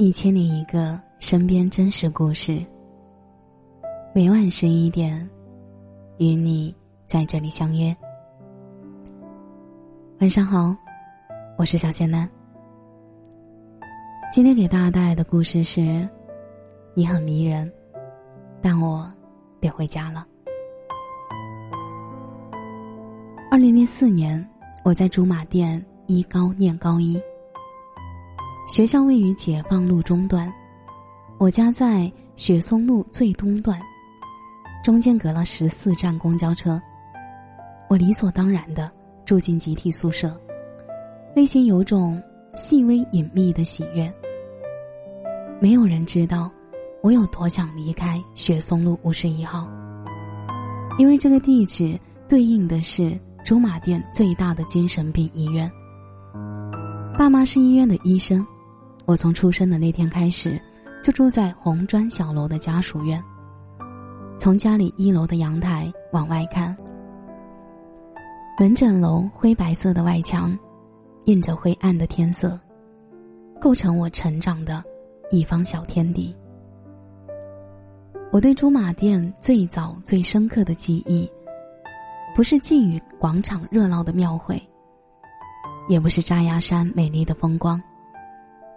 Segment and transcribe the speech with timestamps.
[0.00, 2.64] 一千零一个身边真实故事。
[4.14, 5.28] 每晚十一点，
[6.18, 6.72] 与你
[7.04, 7.94] 在这里相约。
[10.20, 10.72] 晚上好，
[11.56, 12.30] 我是小仙男。
[14.30, 16.08] 今天给大家带来的故事是：
[16.94, 17.68] 你很迷人，
[18.62, 19.12] 但我
[19.60, 20.24] 得回家了。
[23.50, 24.48] 二零零四年，
[24.84, 27.20] 我在驻马店一高念高一。
[28.68, 30.52] 学校位于解放路中段，
[31.38, 33.80] 我家在雪松路最东段，
[34.84, 36.80] 中间隔了十四站公交车。
[37.88, 38.90] 我理所当然的
[39.24, 40.38] 住进集体宿舍，
[41.34, 42.22] 内心有种
[42.52, 44.12] 细微隐秘的喜悦。
[45.60, 46.50] 没有人知道
[47.02, 49.66] 我有多想离开雪松路五十一号，
[50.98, 53.18] 因为这个地址对应的是。
[53.44, 55.70] 驻马店最大的精神病医院。
[57.16, 58.46] 爸妈是医院的医生，
[59.08, 60.60] 我从出生的那天开始，
[61.00, 63.18] 就住在红砖小楼的家属院。
[64.38, 66.76] 从家里一楼的阳台往外看，
[68.60, 70.54] 门诊楼灰白色的外墙，
[71.24, 72.60] 映着灰暗的天色，
[73.58, 74.84] 构成我成长的
[75.30, 76.36] 一方小天地。
[78.30, 81.26] 我对驻马店最早最深刻的记忆。
[82.34, 84.62] 不是靖宇广场热闹的庙会，
[85.88, 87.82] 也不是扎牙山美丽的风光，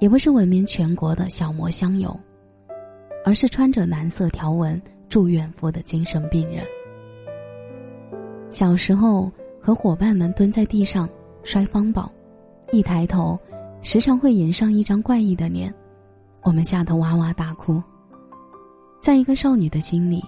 [0.01, 2.19] 也不是闻名全国的小磨香油，
[3.23, 6.65] 而是穿着蓝色条纹住院服的精神病人。
[8.49, 11.07] 小时候和伙伴们蹲在地上
[11.43, 12.11] 摔方宝，
[12.71, 13.39] 一抬头，
[13.83, 15.71] 时常会迎上一张怪异的脸，
[16.41, 17.81] 我们吓得哇哇大哭。
[18.99, 20.21] 在一个少女的心里，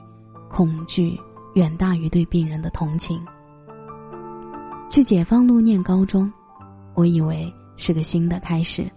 [0.49, 1.19] 恐惧。
[1.55, 3.23] 远大于对病人的同情。
[4.89, 6.31] 去解放路念高中，
[6.95, 8.89] 我以为是个新的开始。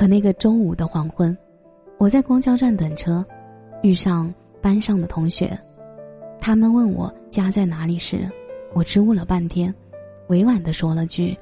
[0.00, 1.36] 可那个周五的黄昏，
[1.98, 3.22] 我在公交站等车，
[3.82, 5.54] 遇上班上的同学，
[6.38, 8.26] 他们问我家在哪里时，
[8.72, 9.74] 我支吾了半天，
[10.28, 11.36] 委婉的说了句：“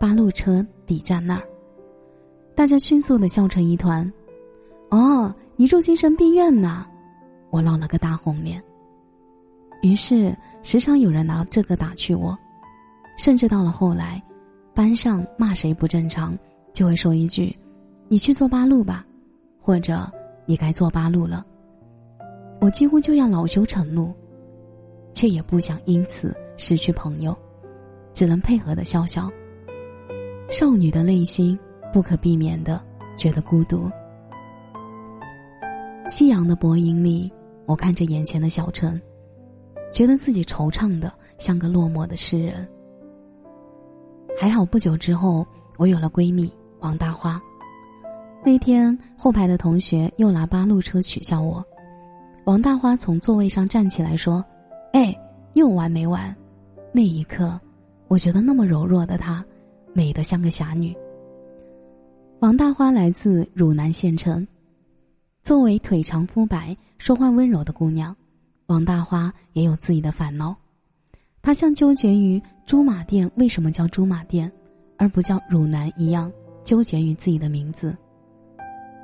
[0.00, 1.48] 八路车底站那儿。”
[2.56, 4.12] 大家迅速的笑成一团。
[4.88, 6.84] 哦，你住精神病院呢？
[7.50, 8.60] 我落了个大红脸。
[9.82, 12.36] 于是时常有人拿这个打趣我，
[13.16, 14.20] 甚至到了后来，
[14.74, 16.36] 班上骂谁不正常，
[16.72, 17.56] 就会说一句
[18.10, 19.06] ：“你去坐八路吧，
[19.60, 20.10] 或者
[20.44, 21.46] 你该坐八路了。”
[22.60, 24.12] 我几乎就要恼羞成怒，
[25.12, 27.34] 却也不想因此失去朋友，
[28.12, 29.30] 只能配合的笑笑。
[30.50, 31.56] 少女的内心
[31.92, 32.82] 不可避免的
[33.16, 33.88] 觉得孤独。
[36.08, 37.32] 夕阳的薄影里。
[37.66, 39.00] 我看着眼前的小城，
[39.92, 42.66] 觉得自己惆怅的像个落寞的诗人。
[44.36, 45.46] 还好不久之后，
[45.76, 47.40] 我有了闺蜜王大花。
[48.42, 51.62] 那天后排的同学又拿八路车取笑我，
[52.44, 54.42] 王大花从座位上站起来说
[54.94, 55.14] ：“哎，
[55.52, 56.34] 又完没完？”
[56.90, 57.60] 那一刻，
[58.08, 59.44] 我觉得那么柔弱的她，
[59.92, 60.96] 美得像个侠女。
[62.40, 64.46] 王大花来自汝南县城。
[65.42, 68.16] 作为腿长肤白、说话温柔的姑娘，
[68.66, 70.56] 王大花也有自己的烦恼。
[71.42, 74.50] 她像纠结于驻马店为什么叫驻马店，
[74.96, 76.32] 而不叫汝南一样，
[76.64, 77.94] 纠结于自己的名字。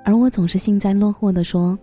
[0.07, 1.77] 而我总是幸灾乐祸的说：“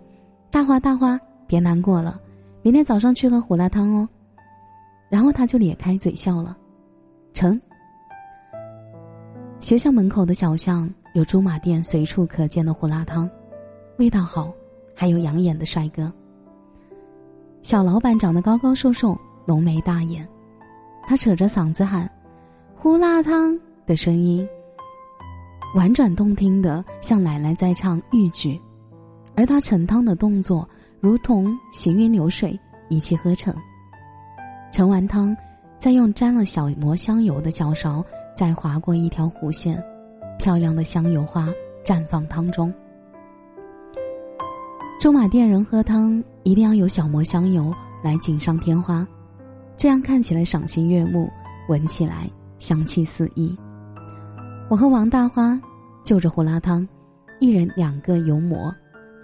[0.50, 2.18] 大花大花，别难过了，
[2.62, 4.08] 明天早上去喝胡辣汤哦。”
[5.10, 6.56] 然后他就咧开嘴笑了。
[7.34, 7.60] 成。
[9.60, 13.28] 学校门口的小巷有驻马店随处可见的胡辣汤。
[13.98, 14.50] 味道好，
[14.94, 16.10] 还有养眼的帅哥。
[17.60, 19.14] 小老板长得高高瘦瘦，
[19.44, 20.26] 浓眉大眼，
[21.06, 22.10] 他扯着嗓子喊
[22.74, 23.54] ：“胡辣汤”
[23.84, 24.48] 的声音，
[25.74, 28.60] 婉转动听的像奶奶在唱豫剧，
[29.34, 30.68] 而他盛汤的动作
[31.00, 32.58] 如同行云流水，
[32.88, 33.52] 一气呵成。
[34.70, 35.36] 盛完汤，
[35.76, 38.04] 再用沾了小磨香油的小勺
[38.36, 39.82] 再划过一条弧线，
[40.38, 41.48] 漂亮的香油花
[41.84, 42.72] 绽放汤中。
[45.00, 49.04] 驻马店人喝汤一定要有小磨香油来锦上添花，
[49.76, 51.28] 这样看起来赏心悦目，
[51.68, 52.30] 闻起来
[52.60, 53.56] 香气四溢。
[54.70, 55.60] 我和王大花
[56.02, 56.86] 就着胡辣汤，
[57.38, 58.74] 一人两个油馍，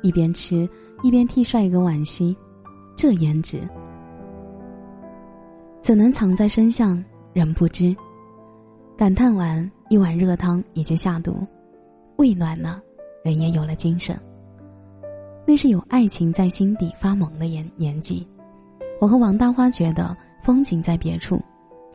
[0.02, 0.69] 一边吃
[1.02, 2.37] 一边替帅哥惋惜，
[2.94, 3.66] 这颜值
[5.81, 7.02] 怎能藏在身相
[7.32, 7.96] 人不知？
[8.98, 11.34] 感叹完一碗热汤已经下肚，
[12.16, 12.81] 胃暖了，
[13.25, 14.19] 人也有了精神。
[15.46, 18.28] 那是有爱情在心底发萌的年年纪，
[19.00, 20.14] 我和王大花觉得
[20.44, 21.40] 风景在别处，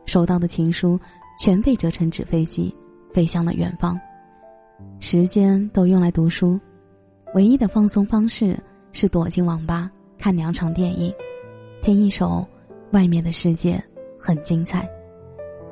[0.04, 0.98] 收到的情书
[1.38, 2.74] 全被折成纸飞机，
[3.12, 3.98] 飞向了远方。
[5.00, 6.58] 时间都用来读书，
[7.34, 8.58] 唯一的放松方式
[8.92, 11.12] 是躲进网吧看两场电影，
[11.82, 12.26] 听一首
[12.92, 13.82] 《外面的世界
[14.18, 14.84] 很精彩》，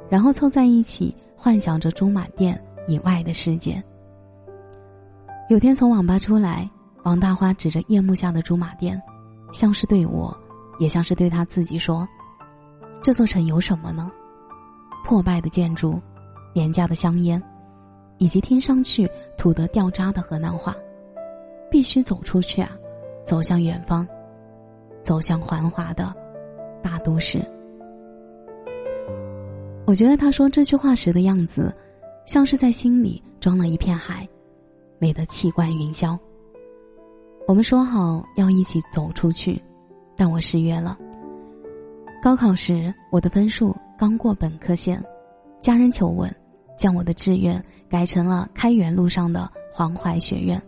[0.08, 3.82] 然后凑在一起幻想着驻马店以外的世界。
[5.50, 6.68] 有天从网吧出来，
[7.02, 9.00] 王大花指着夜幕下的驻马店，
[9.52, 10.34] 像是对我，
[10.78, 12.08] 也像是对他自己说
[13.02, 14.10] ：“这座城有什么呢？
[15.04, 16.00] 破败的建筑，
[16.54, 17.42] 廉价的香烟。”
[18.18, 20.74] 以及听上去土得掉渣的河南话，
[21.68, 22.70] 必须走出去啊，
[23.24, 24.06] 走向远方，
[25.02, 26.14] 走向繁华的
[26.80, 27.44] 大都市。
[29.84, 31.74] 我觉得他说这句话时的样子，
[32.24, 34.26] 像是在心里装了一片海，
[35.00, 36.16] 美得气贯云霄。
[37.48, 39.60] 我们说好要一起走出去，
[40.16, 40.96] 但我失约了。
[42.22, 45.04] 高考时我的分数刚过本科线，
[45.60, 46.32] 家人求问。
[46.76, 50.60] 将我的志愿改成了开元路上的黄淮学院，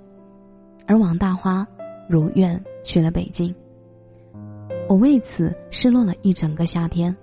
[0.86, 1.66] 而王大花
[2.08, 3.54] 如愿去了北京。
[4.88, 7.14] 我为此失落了一整个夏天。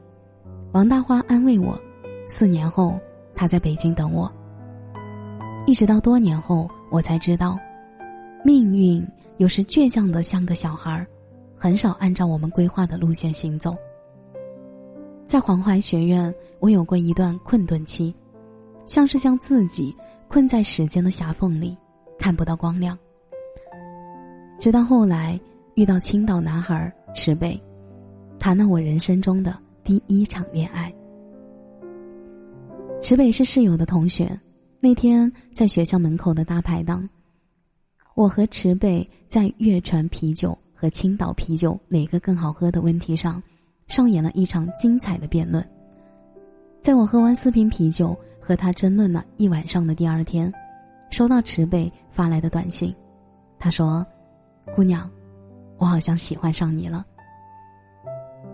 [0.73, 1.79] 王大花安慰我，
[2.25, 2.99] 四年后
[3.35, 4.31] 他在北京等我。
[5.65, 7.57] 一直到多年后，我才知道，
[8.43, 9.05] 命运
[9.37, 11.07] 有时倔强的像个小孩儿，
[11.55, 13.73] 很少按照我们规划的路线行走。
[15.25, 18.13] 在黄淮学院，我有过一段困顿期。
[18.85, 19.95] 像是将自己
[20.27, 21.77] 困在时间的狭缝里，
[22.17, 22.97] 看不到光亮。
[24.59, 25.39] 直到后来
[25.75, 27.61] 遇到青岛男孩池北，
[28.39, 30.93] 谈了我人生中的第一场恋爱。
[33.01, 34.39] 池北是室友的同学，
[34.79, 37.07] 那天在学校门口的大排档，
[38.15, 43.41] 我和池北在月泉啤酒和青岛啤酒哪个更好喝的问题上，
[43.87, 45.65] 上演了一场精彩的辩论。
[46.81, 48.17] 在我喝完四瓶啤酒。
[48.45, 50.51] 和他争论了一晚上的第二天，
[51.09, 52.93] 收到池北发来的短信，
[53.57, 54.05] 他说
[54.75, 55.09] ：“姑娘，
[55.77, 57.05] 我好像喜欢上你了。”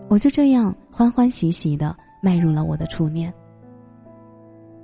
[0.08, 3.32] 我就这样欢欢喜喜的迈入了我的初恋。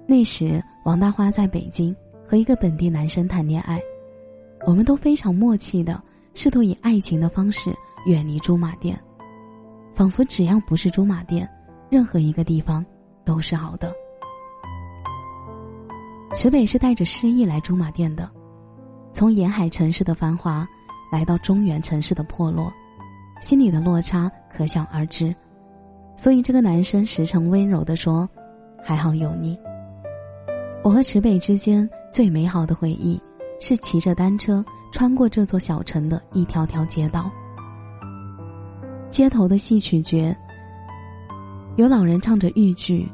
[0.07, 1.95] 那时王大花在北京
[2.27, 3.81] 和一个本地男生谈恋爱，
[4.67, 6.03] 我们都非常默契的
[6.35, 7.73] 试图以爱情的方式
[8.07, 9.01] 远离驻马店，
[9.95, 11.49] 仿佛只要不是驻马店，
[11.89, 12.85] 任何一个地方
[13.25, 13.93] 都是好的。
[16.37, 18.31] 池北是带着诗意来驻马店的，
[19.11, 20.69] 从沿海城市的繁华，
[21.11, 22.71] 来到中原城市的破落，
[23.41, 25.35] 心里的落差可想而知。
[26.15, 28.29] 所以这个男生时常温柔的说
[28.85, 29.59] ：“还好有你。”
[30.85, 33.19] 我和池北之间最美好的回忆，
[33.59, 34.63] 是骑着单车
[34.93, 37.31] 穿过这座小城的一条条街道。
[39.09, 40.37] 街头的戏曲角，
[41.77, 43.11] 有老人唱着豫剧，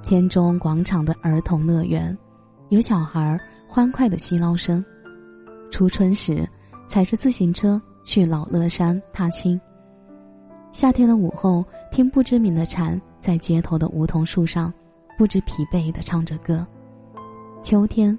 [0.00, 2.16] 天中广场的儿童乐园。
[2.72, 3.38] 有小孩
[3.68, 4.82] 欢快的嬉闹声，
[5.70, 6.48] 初春时
[6.86, 9.60] 踩着自行车去老乐山踏青。
[10.72, 14.72] 夏天的午后，听不知名的蝉在街头的梧桐树上
[15.18, 16.66] 不知疲惫的唱着歌。
[17.62, 18.18] 秋天，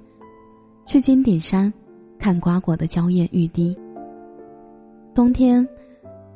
[0.86, 1.72] 去金顶山
[2.16, 3.76] 看瓜果的娇艳欲滴。
[5.16, 5.68] 冬天，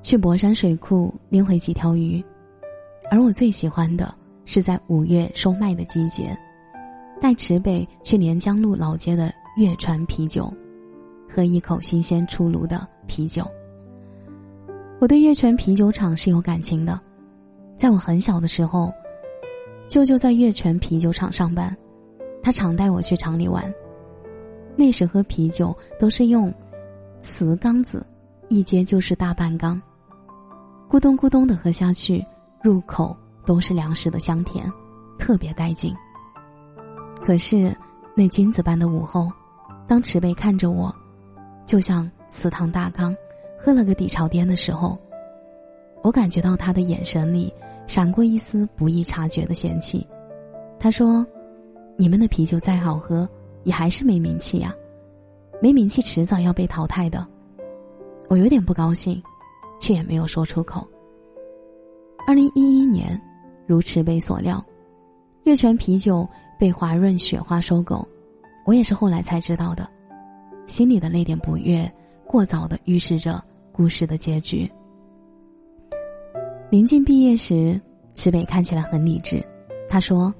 [0.02, 2.20] 去博山水库拎回几条鱼，
[3.12, 4.12] 而我最喜欢的
[4.44, 6.36] 是在五月收麦的季节。
[7.20, 10.52] 带池北去连江路老街的月川啤酒，
[11.28, 13.46] 喝一口新鲜出炉的啤酒。
[15.00, 16.98] 我对月泉啤酒厂是有感情的，
[17.76, 18.92] 在我很小的时候，
[19.88, 21.76] 舅舅在月泉啤酒厂上班，
[22.42, 23.72] 他常带我去厂里玩。
[24.76, 26.52] 那时喝啤酒都是用
[27.20, 28.06] 瓷缸子，
[28.48, 29.80] 一接就是大半缸，
[30.88, 32.24] 咕咚咕咚的喝下去，
[32.62, 34.72] 入口都是粮食的香甜，
[35.18, 35.92] 特别带劲。
[37.28, 37.76] 可是，
[38.14, 39.30] 那金子般的午后，
[39.86, 40.90] 当池北看着我，
[41.66, 43.14] 就像祠堂大缸，
[43.58, 44.96] 喝了个底朝天的时候，
[46.02, 47.52] 我感觉到他的眼神里
[47.86, 50.08] 闪过一丝不易察觉的嫌弃。
[50.80, 51.22] 他说
[51.98, 53.28] ：“你们的啤酒再好喝，
[53.62, 54.74] 也还是没名气呀，
[55.60, 57.26] 没名气迟早要被淘汰的。”
[58.30, 59.22] 我有点不高兴，
[59.78, 60.88] 却也没有说出口。
[62.26, 63.20] 二零一一年，
[63.66, 64.64] 如池北所料，
[65.44, 66.26] 月泉啤酒。
[66.58, 68.06] 被华润雪花收购，
[68.66, 69.88] 我也是后来才知道的，
[70.66, 71.90] 心里的那点不悦，
[72.26, 74.70] 过早的预示着故事的结局。
[76.68, 77.80] 临近毕业时，
[78.12, 79.40] 池北看起来很理智，
[79.88, 80.34] 他说：“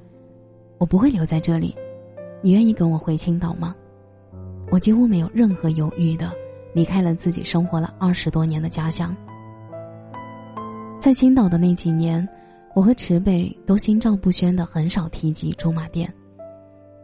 [0.79, 1.75] 我不会留在这里，
[2.43, 3.75] 你愿意跟我回青岛吗？”
[4.71, 6.31] 我几乎没有任何犹豫的
[6.75, 9.17] 离开了自己生活了二十多年的家乡。
[11.01, 12.29] 在青岛的那几年。
[12.75, 16.13] 我和池北都心照不宣的很少提及驻马店。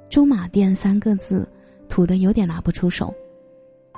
[0.08, 1.48] 驻马店三个字，
[1.88, 3.12] 土的有点拿不出手。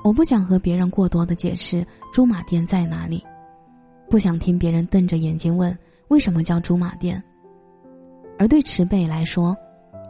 [0.04, 3.22] 我不想和别人过多的解释驻马店在哪里，
[4.08, 5.76] 不想听别人瞪着眼睛问
[6.08, 7.22] 为什么叫驻马店。
[8.38, 9.56] 而对池北来说，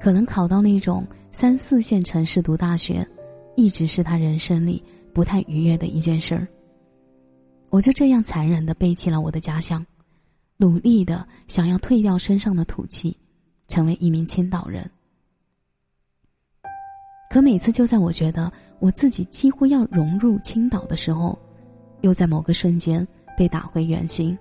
[0.01, 3.07] 可能考到那种三四线城市读大学，
[3.57, 4.83] 一直是他人生里
[5.13, 6.47] 不太愉悦的一件事儿。
[7.71, 9.85] 我就这样残忍的背弃了我的家乡，
[10.57, 13.17] 努力的想要退掉身上的土气，
[13.69, 14.91] 成为一名青岛人。
[17.29, 21.39] 可每次就在我觉得我自己几乎要融入青岛的时候，
[22.01, 24.37] 又在某个瞬间被打回原形。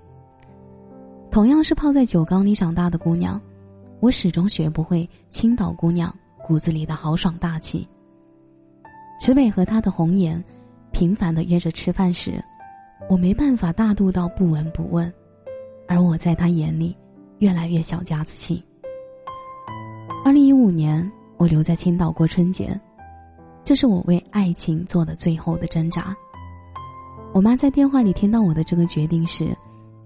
[1.31, 3.41] 同样是泡在酒缸里长大的姑娘，
[3.99, 7.85] 我始终学不会青岛姑娘骨子里的豪爽大气。
[9.19, 10.41] 池北和他的红颜，
[10.91, 12.41] 频繁的约着吃饭时。
[13.09, 15.11] 我没办法大度到不闻不问，
[15.87, 16.95] 而我在他眼里，
[17.39, 18.63] 越来越小家子气。
[20.23, 22.79] 二零一五年，我留在青岛过春节，
[23.63, 26.15] 这是我为爱情做的最后的挣扎。
[27.33, 29.55] 我妈在电话里听到我的这个决定时，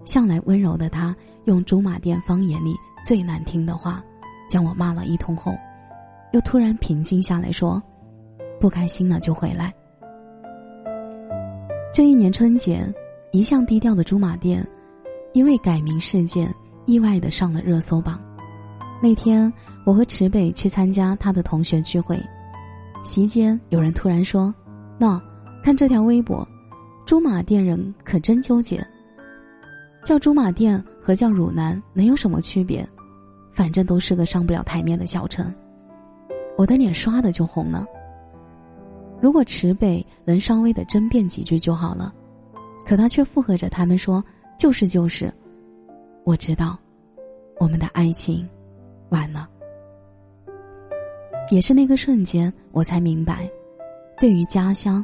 [0.04, 4.04] 向来温柔的她用驻马店方言里最难听的话，
[4.48, 5.54] 将我骂了一通后，
[6.32, 7.82] 又突然平静下来说
[8.60, 9.72] ：“不开心了就回来。”
[11.94, 12.86] 这一年春节，
[13.32, 14.66] 一向低调的驻马店，
[15.32, 16.52] 因为改名事件
[16.86, 18.20] 意外的上了热搜榜。
[19.02, 19.52] 那天，
[19.84, 22.22] 我和池北去参加他的同学聚会，
[23.02, 24.54] 席间有人突然说
[24.98, 25.20] ：“那，
[25.62, 26.46] 看这条微博，
[27.06, 28.86] 猪马店人可真纠结。
[30.04, 32.86] 叫猪马店和叫汝南能有什么区别？
[33.52, 35.52] 反正都是个上不了台面的小城。”
[36.58, 37.86] 我的脸刷的就红了。
[39.18, 42.12] 如果池北能稍微的争辩几句就好了，
[42.84, 44.22] 可他却附和着他们说
[44.60, 45.32] ：“就是就是。”
[46.22, 46.78] 我知道，
[47.58, 48.46] 我们的爱情
[49.08, 49.48] 完了。
[51.50, 53.50] 也是那个瞬间，我才明白，
[54.18, 55.02] 对于家乡，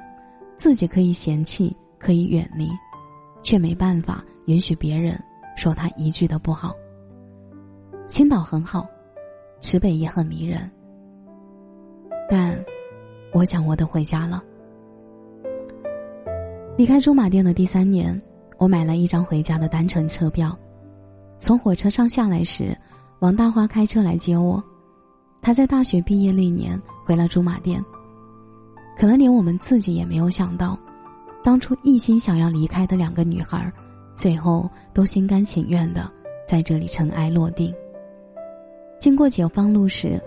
[0.59, 2.69] 自己可以嫌弃，可以远离，
[3.43, 5.19] 却没办法允许别人
[5.57, 6.75] 说他一句的不好。
[8.07, 8.87] 青岛很好，
[9.63, 10.71] 池北也很迷人，
[12.29, 12.63] 但。
[13.33, 14.43] 我想我得回家了。
[16.79, 18.19] 离开驻马店的第三年，
[18.59, 20.57] 我买了一张回家的单程车票。
[21.39, 22.77] 从火车上下来时，
[23.19, 24.63] 王大花开车来接我。
[25.43, 27.85] 他在大学毕业那年回了驻马店。
[28.99, 30.79] 可能连我们自己也没有想到，
[31.43, 33.71] 当初一心想要离开的两个女孩，
[34.15, 36.11] 最后都心甘情愿的
[36.49, 37.75] 在这里尘埃落定。
[38.99, 40.21] 经过解放路时，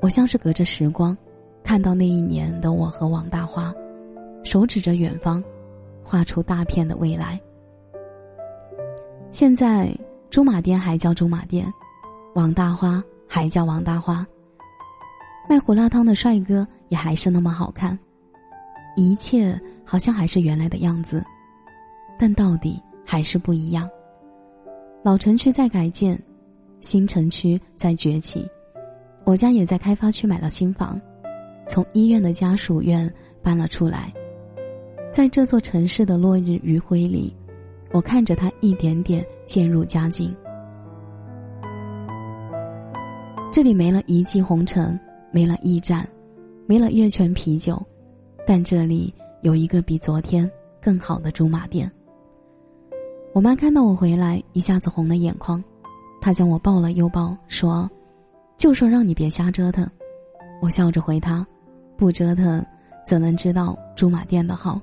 [0.00, 1.16] 我像是隔着时光。
[1.64, 3.72] 看到那一年的我和王大花，
[4.42, 5.42] 手指着远方，
[6.02, 7.40] 画出大片的未来。
[9.32, 9.90] 现在，
[10.28, 11.66] 驻马店还叫驻马店，
[12.34, 14.26] 王大花还叫王大花。
[15.48, 17.98] 卖胡辣汤的帅哥也还是那么好看，
[18.94, 21.24] 一切好像还是原来的样子，
[22.18, 23.88] 但到底还是不一样。
[25.02, 26.22] 老城区在改建，
[26.80, 28.46] 新城区在崛起，
[29.24, 31.00] 我家也在开发区买了新房。
[31.66, 33.10] 从医院的家属院
[33.42, 34.12] 搬了出来，
[35.10, 37.34] 在这座城市的落日余晖里，
[37.92, 40.34] 我看着他一点点渐入佳境。
[43.52, 44.98] 这里没了一骑红尘，
[45.30, 46.08] 没了驿站，
[46.66, 47.80] 没了月泉啤酒，
[48.46, 51.90] 但这里有一个比昨天更好的驻马店。
[53.34, 55.62] 我妈看到我回来，一下子红了眼眶，
[56.20, 57.90] 她将我抱了又抱，说
[58.56, 59.88] ：“就说让你别瞎折腾。”
[60.62, 61.46] 我笑着回她。
[61.94, 62.64] 不折腾，
[63.06, 64.80] 怎能知道驻马店的好？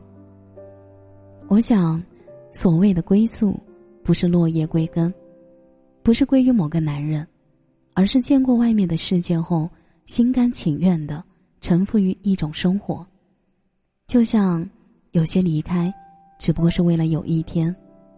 [1.48, 2.02] 我想，
[2.52, 3.60] 所谓的归宿，
[4.04, 5.14] 不是落叶归根，
[6.04, 7.26] 不是归于某个男人，
[7.94, 9.70] 而是见过外面的世界后，
[10.08, 11.24] 心甘情愿的
[11.62, 13.06] 臣服于一种生活。
[14.08, 14.68] 就像
[15.12, 15.94] 有些离开，
[16.40, 17.74] 只不过是为了有一天，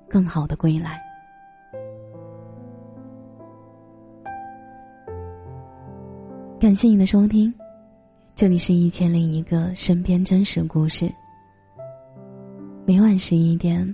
[0.07, 1.01] 更好的归来。
[6.59, 7.53] 感谢你的收听。
[8.33, 11.11] 这里是一千零一个身边真实故事。
[12.85, 13.93] 每晚十一点，